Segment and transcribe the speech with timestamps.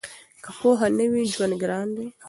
[0.43, 2.07] که پوهه نه وي نو ژوند ګران دی.